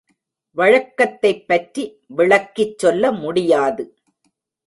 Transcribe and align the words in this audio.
வழக்கத்தைப்பற்றி 0.57 1.83
விளக்கிச் 2.07 2.77
சொல்ல 2.77 3.11
முடியாது. 3.11 3.83